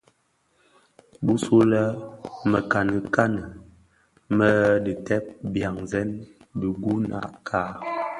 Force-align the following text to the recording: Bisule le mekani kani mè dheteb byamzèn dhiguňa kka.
Bisule 1.25 1.65
le 1.71 1.83
mekani 2.51 2.97
kani 3.15 3.41
mè 4.37 4.49
dheteb 4.83 5.23
byamzèn 5.51 6.09
dhiguňa 6.59 7.19
kka. 7.47 7.61